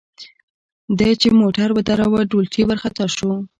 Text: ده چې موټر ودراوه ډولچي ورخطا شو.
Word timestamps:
ده 0.97 1.09
چې 1.21 1.27
موټر 1.41 1.69
ودراوه 1.73 2.21
ډولچي 2.29 2.61
ورخطا 2.65 3.05
شو. 3.15 3.31